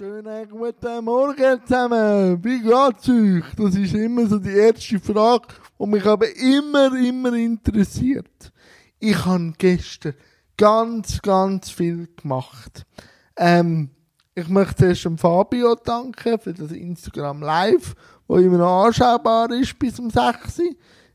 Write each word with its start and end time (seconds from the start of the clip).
Schönen 0.00 0.48
guten 0.48 1.04
Morgen 1.04 1.60
zusammen. 1.66 2.42
Wie 2.42 2.62
geht's 2.62 3.06
euch? 3.06 3.44
Das 3.54 3.74
ist 3.74 3.92
immer 3.92 4.26
so 4.26 4.38
die 4.38 4.48
erste 4.48 4.98
Frage, 4.98 5.48
die 5.78 5.86
mich 5.86 6.06
aber 6.06 6.34
immer, 6.36 6.98
immer 6.98 7.34
interessiert. 7.34 8.50
Ich 8.98 9.26
habe 9.26 9.52
gestern 9.58 10.14
ganz, 10.56 11.20
ganz 11.20 11.68
viel 11.68 12.08
gemacht. 12.16 12.86
Ähm, 13.36 13.90
ich 14.34 14.48
möchte 14.48 14.76
zuerst 14.76 15.04
dem 15.04 15.18
Fabio 15.18 15.74
danken 15.74 16.38
für 16.38 16.54
das 16.54 16.72
Instagram 16.72 17.42
Live, 17.42 17.94
wo 18.26 18.38
immer 18.38 18.56
noch 18.56 18.86
anschaubar 18.86 19.50
ist 19.50 19.78
bis 19.78 19.98
um 19.98 20.08
6 20.08 20.60
Uhr. 20.60 20.64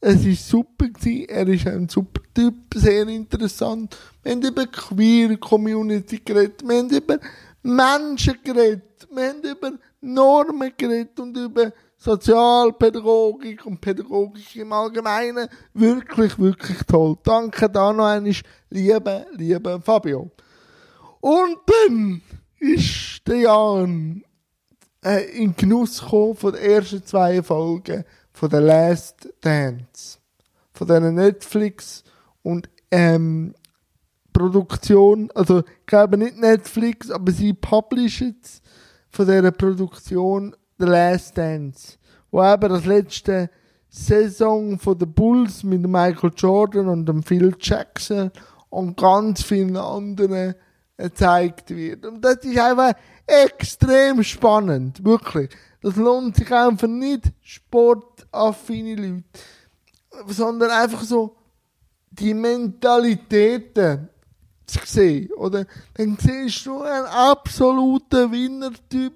Es 0.00 0.24
war 0.24 0.32
super 0.32 0.88
gewesen. 0.88 1.28
Er 1.28 1.46
ist 1.48 1.66
ein 1.66 1.86
super 1.86 2.22
Typ, 2.32 2.54
sehr 2.74 3.06
interessant. 3.06 3.94
Wir 4.22 4.32
haben 4.32 4.42
über 4.42 4.66
Queer 4.66 5.36
Community 5.36 6.22
geredet. 6.24 6.62
Wir 6.66 6.78
haben 6.78 6.88
über 6.88 7.18
Menschen 7.62 8.38
geredet. 8.42 9.08
Wir 9.10 9.28
haben 9.28 9.42
über 9.42 9.72
Normen 10.00 10.72
geredet 10.76 11.18
und 11.20 11.36
über 11.36 11.72
Sozialpädagogik 11.96 13.66
und 13.66 13.80
Pädagogik 13.80 14.56
im 14.56 14.72
Allgemeinen. 14.72 15.48
Wirklich, 15.74 16.38
wirklich 16.38 16.78
toll. 16.84 17.16
Danke 17.22 17.68
da 17.68 17.92
noch 17.92 18.06
einmal, 18.06 18.34
liebe, 18.70 19.26
liebe 19.32 19.80
Fabio. 19.82 20.30
Und 21.20 21.58
dann 21.66 22.22
ist 22.58 23.20
der 23.26 23.36
Jan 23.36 24.24
äh, 25.04 25.24
in 25.36 25.54
Genuss 25.54 26.00
gekommen 26.00 26.36
von 26.36 26.52
den 26.52 26.62
ersten 26.62 27.04
zwei 27.04 27.42
Folgen 27.42 28.04
von 28.32 28.50
The 28.50 28.56
Last 28.56 29.28
Dance. 29.40 30.18
Von 30.72 30.86
dieser 30.86 31.12
Netflix 31.12 32.02
und 32.42 32.70
ähm, 32.90 33.54
Produktion, 34.32 35.30
also 35.34 35.60
ich 35.60 35.86
glaube 35.86 36.16
nicht 36.16 36.38
Netflix, 36.38 37.10
aber 37.10 37.32
sie 37.32 37.52
publishen 37.52 38.36
es 38.42 38.62
von 39.10 39.26
dieser 39.26 39.50
Produktion 39.50 40.54
The 40.78 40.86
Last 40.86 41.36
Dance, 41.36 41.98
wo 42.30 42.42
eben 42.42 42.68
das 42.68 42.86
letzte 42.86 43.50
Saison 43.88 44.78
von 44.78 44.98
den 44.98 45.12
Bulls 45.12 45.64
mit 45.64 45.82
Michael 45.82 46.32
Jordan 46.36 46.88
und 46.88 47.06
dem 47.06 47.22
Phil 47.22 47.54
Jackson 47.58 48.30
und 48.68 48.96
ganz 48.96 49.42
vielen 49.42 49.76
anderen 49.76 50.54
gezeigt 50.96 51.70
wird. 51.70 52.06
Und 52.06 52.24
das 52.24 52.36
ist 52.36 52.58
einfach 52.58 52.92
extrem 53.26 54.22
spannend, 54.22 55.04
wirklich. 55.04 55.50
Das 55.82 55.96
lohnt 55.96 56.36
sich 56.36 56.52
einfach 56.52 56.88
nicht 56.88 57.32
sportaffine 57.42 58.94
Leute, 58.94 59.24
sondern 60.28 60.70
einfach 60.70 61.02
so 61.02 61.36
die 62.10 62.34
Mentalitäten 62.34 64.08
zu 64.72 64.80
sehen. 64.84 65.32
Oder 65.32 65.66
dann 65.94 66.16
siehst 66.20 66.66
du 66.66 66.80
einen 66.82 67.06
absoluten 67.06 68.32
Winnertyp, 68.32 69.14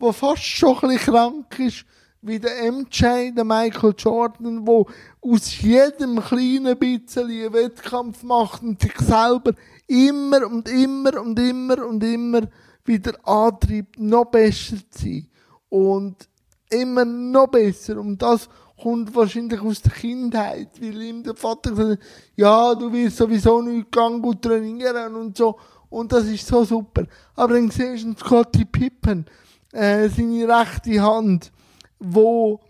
der 0.00 0.12
fast 0.12 0.44
schon 0.44 0.76
ein 0.82 0.88
bisschen 0.88 1.14
krank 1.14 1.58
ist, 1.58 1.84
wie 2.22 2.38
der 2.38 2.72
MJ, 2.72 3.32
der 3.32 3.44
Michael 3.44 3.94
Jordan, 3.96 4.66
wo 4.66 4.86
aus 5.20 5.60
jedem 5.60 6.20
kleinen 6.20 6.78
bisschen 6.78 7.30
einen 7.30 7.52
Wettkampf 7.52 8.22
macht 8.22 8.62
und 8.62 8.80
sich 8.80 8.96
selber 8.98 9.52
immer 9.86 10.46
und 10.46 10.68
immer 10.68 11.20
und 11.20 11.38
immer 11.38 11.86
und 11.86 12.02
immer 12.02 12.42
wieder 12.84 13.12
antreibt, 13.26 13.98
noch 13.98 14.26
besser 14.26 14.76
zu 14.90 15.00
sein. 15.00 15.28
Und 15.68 16.28
immer 16.70 17.04
noch 17.04 17.48
besser. 17.48 17.98
Und 17.98 18.20
das 18.20 18.48
kommt 18.80 19.14
wahrscheinlich 19.14 19.60
aus 19.60 19.82
der 19.82 19.92
Kindheit, 19.92 20.68
weil 20.80 21.02
ihm 21.02 21.22
der 21.22 21.34
Vater 21.34 21.70
gesagt 21.70 21.90
hat, 21.90 22.08
ja, 22.36 22.74
du 22.74 22.92
wirst 22.92 23.16
sowieso 23.16 23.62
nicht 23.62 23.90
gehen 23.92 24.20
gut 24.20 24.42
trainieren 24.42 25.14
und 25.14 25.36
so. 25.36 25.56
Und 25.88 26.12
das 26.12 26.24
ist 26.24 26.46
so 26.46 26.64
super. 26.64 27.04
Aber 27.36 27.54
dann 27.54 27.70
siehst 27.70 28.04
du 28.04 28.14
Scotty 28.14 28.64
Pippen, 28.64 29.26
äh, 29.72 30.08
seine 30.08 30.48
rechte 30.48 31.00
Hand, 31.00 31.52
wo 31.98 32.60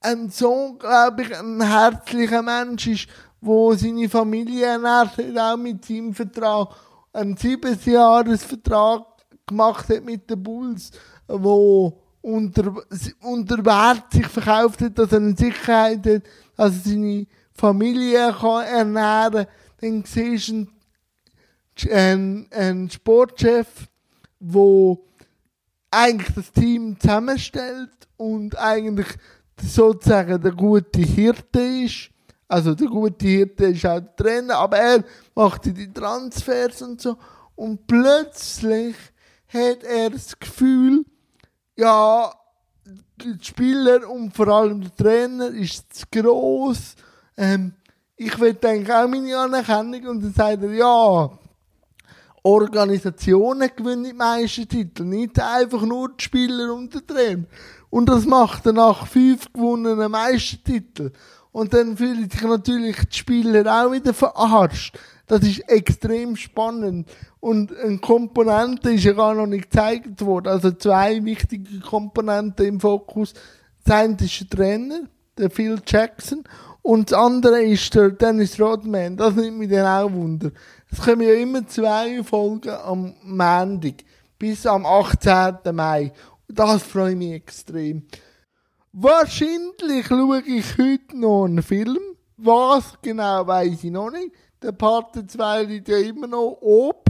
ein 0.00 0.30
so, 0.30 0.74
glaube 0.78 1.22
ich, 1.22 1.36
ein 1.36 1.60
herzlicher 1.60 2.42
Mensch 2.42 2.86
ist, 2.86 3.08
wo 3.40 3.74
seine 3.74 4.08
Familie 4.08 4.66
ernährt 4.66 5.18
hat, 5.18 5.38
auch 5.38 5.56
mit 5.56 5.84
seinem 5.84 6.14
Vertrag, 6.14 6.68
einen 7.12 7.36
sieben 7.36 7.78
Jahres 7.84 8.44
Vertrag 8.44 9.04
gemacht 9.46 9.88
hat 9.88 10.04
mit 10.04 10.28
den 10.30 10.42
Bulls, 10.42 10.90
wo 11.26 12.05
unter, 12.26 12.74
unter 13.20 13.64
Wert 13.64 14.12
sich 14.12 14.26
verkauft 14.26 14.80
hat, 14.80 14.98
dass 14.98 15.12
er 15.12 15.18
eine 15.18 15.36
Sicherheit 15.36 16.04
hat, 16.04 16.22
dass 16.56 16.74
er 16.74 16.90
seine 16.90 17.26
Familie 17.54 18.34
kann 18.38 18.64
ernähren 18.64 19.46
kann, 19.46 19.46
dann 19.80 20.04
siehst 20.04 20.48
du 20.48 20.66
einen, 21.92 22.48
einen 22.50 22.90
Sportchef, 22.90 23.68
wo 24.40 25.06
eigentlich 25.88 26.34
das 26.34 26.50
Team 26.50 26.98
zusammenstellt 26.98 27.90
und 28.16 28.58
eigentlich 28.58 29.08
sozusagen 29.62 30.42
der 30.42 30.52
gute 30.52 31.02
Hirte 31.02 31.60
ist. 31.60 32.10
Also 32.48 32.74
der 32.74 32.88
gute 32.88 33.26
Hirte 33.26 33.66
ist 33.66 33.86
auch 33.86 34.00
der 34.00 34.16
Trainer, 34.16 34.56
aber 34.56 34.78
er 34.78 35.04
macht 35.34 35.66
die 35.66 35.92
Transfers 35.92 36.82
und 36.82 37.00
so. 37.00 37.16
Und 37.54 37.86
plötzlich 37.86 38.96
hat 39.48 39.84
er 39.84 40.10
das 40.10 40.36
Gefühl, 40.36 41.04
ja, 41.76 42.32
die 43.22 43.38
Spieler 43.42 44.08
und 44.08 44.34
vor 44.34 44.48
allem 44.48 44.80
der 44.80 44.94
Trainer 44.94 45.48
ist 45.48 45.94
zu 45.94 46.06
gross. 46.10 46.94
Ähm, 47.36 47.74
ich 48.16 48.38
will 48.40 48.56
eigentlich 48.62 48.92
auch 48.92 49.08
meine 49.08 49.36
Anerkennung 49.36 50.06
und 50.06 50.22
dann 50.22 50.32
sagt 50.32 50.62
er, 50.62 50.72
ja, 50.72 51.30
Organisationen 52.42 53.70
gewinnen 53.74 54.04
die 54.04 54.12
meisten 54.12 54.68
Titel, 54.68 55.04
nicht 55.04 55.38
einfach 55.40 55.82
nur 55.82 56.10
die 56.10 56.24
Spieler 56.24 56.72
und 56.72 56.94
der 56.94 57.06
Trainer. 57.06 57.44
Und 57.90 58.08
das 58.08 58.24
macht 58.24 58.66
er 58.66 58.72
nach 58.72 59.06
fünf 59.06 59.52
gewonnenen 59.52 60.10
Meistertiteln. 60.10 61.12
Und 61.50 61.74
dann 61.74 61.96
fühlen 61.96 62.30
sich 62.30 62.42
natürlich 62.42 62.96
die 62.96 63.16
Spieler 63.16 63.84
auch 63.84 63.90
wieder 63.90 64.14
verarscht. 64.14 64.96
Das 65.26 65.40
ist 65.40 65.68
extrem 65.68 66.36
spannend. 66.36 67.08
Und 67.40 67.76
eine 67.76 67.98
Komponente 67.98 68.92
ist 68.92 69.04
ja 69.04 69.12
gar 69.12 69.34
noch 69.34 69.46
nicht 69.46 69.70
gezeigt 69.70 70.24
worden. 70.24 70.48
Also 70.48 70.70
zwei 70.72 71.24
wichtige 71.24 71.80
Komponenten 71.80 72.66
im 72.66 72.80
Fokus. 72.80 73.34
Das 73.84 73.96
eine 73.96 74.16
ist 74.20 74.40
der 74.40 74.48
Trainer, 74.48 75.00
der 75.36 75.50
Phil 75.50 75.80
Jackson. 75.84 76.44
Und 76.82 77.10
das 77.10 77.18
andere 77.18 77.62
ist 77.62 77.92
der 77.94 78.10
Dennis 78.10 78.60
Rodman. 78.60 79.16
Das 79.16 79.34
nimmt 79.34 79.58
mich 79.58 79.70
dann 79.70 79.86
auch 79.86 80.12
Wunder. 80.12 80.52
Es 80.90 81.00
kommen 81.00 81.22
ja 81.22 81.34
immer 81.34 81.66
zwei 81.66 82.22
Folgen 82.22 82.70
am 82.70 83.14
Montag 83.24 84.04
bis 84.38 84.66
am 84.66 84.86
18. 84.86 85.74
Mai. 85.74 86.12
Das 86.48 86.84
freut 86.84 87.16
mich 87.16 87.32
extrem. 87.32 88.06
Wahrscheinlich 88.92 90.06
schaue 90.06 90.42
ich 90.46 90.78
heute 90.78 91.18
noch 91.18 91.44
einen 91.44 91.62
Film. 91.62 91.98
Was 92.36 92.94
genau 93.02 93.46
weiß 93.46 93.82
ich 93.82 93.90
noch 93.90 94.10
nicht. 94.10 94.32
Der 94.66 94.72
Part 94.72 95.14
2 95.14 95.62
liegt 95.62 95.86
ja 95.86 95.98
immer 95.98 96.26
noch 96.26 96.58
ob. 96.60 97.08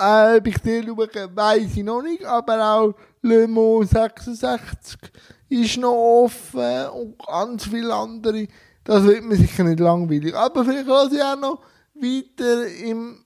Äh, 0.00 0.36
ob 0.36 0.46
ich 0.46 0.58
den 0.58 0.86
schaue, 0.86 1.08
weiß 1.34 1.76
ich 1.76 1.82
noch 1.82 2.02
nicht. 2.02 2.24
Aber 2.24 2.72
auch 2.72 2.94
Le 3.20 3.48
Mans 3.48 3.90
66 3.90 5.00
ist 5.48 5.76
noch 5.78 6.22
offen 6.22 6.86
und 6.90 7.18
ganz 7.26 7.64
viele 7.64 7.92
andere. 7.92 8.46
Das 8.84 9.02
wird 9.02 9.24
mir 9.24 9.34
sicher 9.34 9.64
nicht 9.64 9.80
langweilig. 9.80 10.32
Aber 10.36 10.64
vielleicht 10.64 10.86
lasse 10.86 11.16
ich 11.16 11.22
auch 11.22 11.36
noch 11.36 11.62
weiter 11.94 12.64
im 12.84 13.24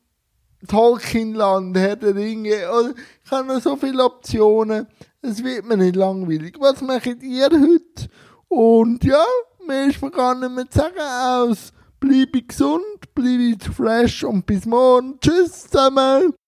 Tolkienland, 0.66 1.76
Herr 1.76 1.96
der 1.96 2.14
Ringe. 2.14 2.56
Oder 2.70 2.94
ich 3.22 3.30
habe 3.30 3.48
noch 3.48 3.60
so 3.60 3.76
viele 3.76 4.02
Optionen. 4.02 4.86
Es 5.20 5.44
wird 5.44 5.66
mir 5.66 5.76
nicht 5.76 5.96
langweilig. 5.96 6.56
Was 6.58 6.80
macht 6.80 7.22
ihr 7.22 7.50
heute? 7.50 8.08
Und 8.48 9.04
ja, 9.04 9.22
mehr 9.66 9.88
ist 9.88 10.00
mir 10.00 10.10
gar 10.10 10.34
nicht 10.34 10.54
mehr 10.54 10.70
zu 10.70 10.78
sagen 10.78 11.50
aus. 11.50 11.70
Bleibe 12.04 12.42
gesund, 12.42 12.93
bleibe 13.14 13.56
fresh 13.72 14.24
und 14.24 14.44
bis 14.46 14.66
morgen. 14.66 15.18
Tschüss 15.20 15.68
zusammen. 15.68 16.34